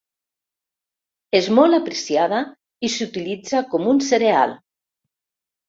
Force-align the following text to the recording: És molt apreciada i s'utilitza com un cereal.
És 1.39 1.49
molt 1.57 1.79
apreciada 1.79 2.41
i 2.89 2.93
s'utilitza 2.95 3.63
com 3.75 3.89
un 3.95 4.05
cereal. 4.09 4.59